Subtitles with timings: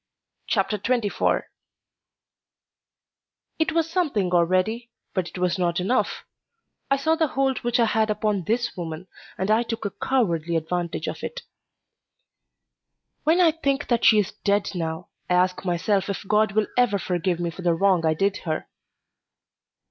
[0.47, 1.43] Chapter XXIV
[3.59, 6.25] It was something already, but it was not enough.
[6.89, 9.05] I saw the hold which I had upon this woman,
[9.37, 11.43] and I took a cowardly advantage of it.
[13.25, 16.97] When I think that she is dead now, I ask myself if God will ever
[16.97, 18.67] forgive me for the wrong I did her.